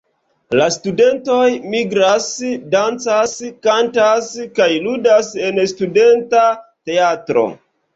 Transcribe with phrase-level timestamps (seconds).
[0.59, 2.31] La studentoj migras,
[2.73, 3.37] dancas,
[3.71, 6.47] kantas kaj ludas en studenta
[6.89, 7.51] teatro.